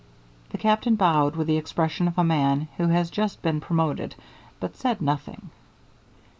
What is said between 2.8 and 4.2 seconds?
has just been promoted,